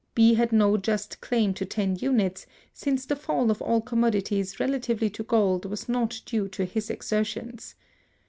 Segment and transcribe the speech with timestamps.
[0.15, 5.11] B had no just claim to ten units, since the fall of all commodities relatively
[5.11, 7.75] to gold was not due to his exertions.